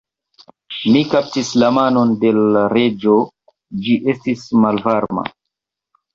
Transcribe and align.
Mi 0.93 1.03
kaptis 1.11 1.51
la 1.63 1.69
manon 1.79 2.13
de 2.23 2.31
l' 2.39 2.65
Reĝo: 2.73 3.19
ĝi 3.85 4.01
estis 4.17 4.49
malvarma. 4.67 5.29